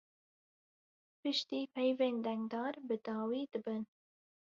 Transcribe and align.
Piştî 1.21 1.61
peyvên 1.75 2.15
dengdar 2.25 2.73
bi 2.87 2.95
dawî 3.05 3.41
dibin. 3.51 3.83